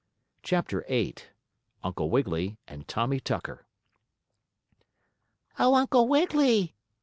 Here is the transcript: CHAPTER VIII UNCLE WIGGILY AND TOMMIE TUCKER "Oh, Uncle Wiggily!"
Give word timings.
CHAPTER 0.41 0.83
VIII 0.87 1.13
UNCLE 1.83 2.09
WIGGILY 2.09 2.57
AND 2.67 2.87
TOMMIE 2.87 3.19
TUCKER 3.19 3.67
"Oh, 5.59 5.75
Uncle 5.75 6.07
Wiggily!" 6.07 6.73